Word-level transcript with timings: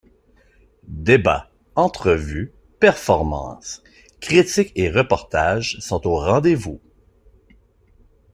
Débats, 0.87 1.51
entrevues, 1.75 2.53
performances, 2.79 3.83
critiques 4.19 4.71
et 4.73 4.89
reportage 4.89 5.77
sont 5.79 6.07
au 6.07 6.17
rendez-vous. 6.17 6.81